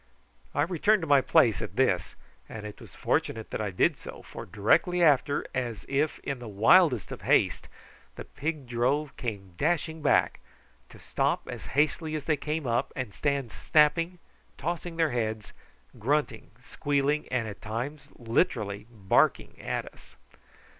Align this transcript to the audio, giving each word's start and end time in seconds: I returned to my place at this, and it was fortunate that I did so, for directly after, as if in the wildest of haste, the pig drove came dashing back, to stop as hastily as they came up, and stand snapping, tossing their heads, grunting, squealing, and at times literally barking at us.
I 0.55 0.63
returned 0.63 1.01
to 1.01 1.07
my 1.07 1.21
place 1.21 1.61
at 1.61 1.75
this, 1.75 2.15
and 2.49 2.65
it 2.65 2.81
was 2.81 2.95
fortunate 2.95 3.51
that 3.51 3.61
I 3.61 3.69
did 3.69 3.97
so, 3.99 4.23
for 4.23 4.47
directly 4.47 5.03
after, 5.03 5.45
as 5.53 5.85
if 5.87 6.17
in 6.23 6.39
the 6.39 6.47
wildest 6.47 7.11
of 7.11 7.21
haste, 7.21 7.67
the 8.15 8.25
pig 8.25 8.65
drove 8.67 9.15
came 9.15 9.53
dashing 9.59 10.01
back, 10.01 10.39
to 10.89 10.97
stop 10.97 11.47
as 11.47 11.67
hastily 11.77 12.15
as 12.15 12.25
they 12.25 12.35
came 12.35 12.65
up, 12.65 12.91
and 12.95 13.13
stand 13.13 13.51
snapping, 13.51 14.17
tossing 14.57 14.95
their 14.97 15.11
heads, 15.11 15.53
grunting, 15.99 16.49
squealing, 16.63 17.27
and 17.29 17.47
at 17.47 17.61
times 17.61 18.07
literally 18.17 18.87
barking 18.89 19.53
at 19.61 19.85
us. 19.93 20.15